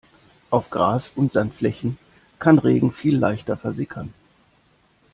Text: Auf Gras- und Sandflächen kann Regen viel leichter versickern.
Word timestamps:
Auf 0.49 0.71
Gras- 0.71 1.11
und 1.15 1.31
Sandflächen 1.31 1.99
kann 2.39 2.57
Regen 2.57 2.91
viel 2.91 3.15
leichter 3.15 3.55
versickern. 3.55 4.11